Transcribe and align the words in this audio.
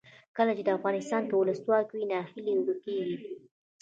کله 0.37 0.51
چې 0.57 0.75
افغانستان 0.77 1.21
کې 1.29 1.35
ولسواکي 1.37 1.93
وي 1.95 2.05
ناهیلي 2.11 2.53
ورکیږي. 2.59 3.17